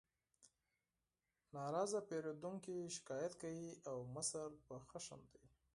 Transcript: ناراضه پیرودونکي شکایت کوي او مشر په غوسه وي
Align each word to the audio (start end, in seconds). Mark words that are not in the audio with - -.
ناراضه 1.55 1.99
پیرودونکي 2.09 2.75
شکایت 2.95 3.33
کوي 3.41 3.69
او 3.89 3.97
مشر 4.15 4.47
په 4.65 4.75
غوسه 4.87 5.15
وي 5.19 5.41